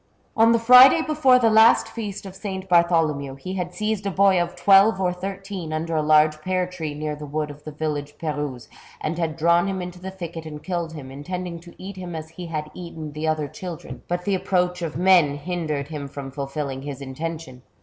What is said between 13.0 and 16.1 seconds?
the other children, but the approach of men hindered him 78 THE BOOK OF WERE